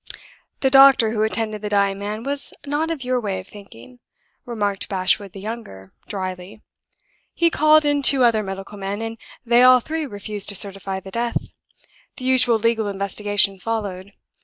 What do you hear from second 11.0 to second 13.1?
the death. The usual legal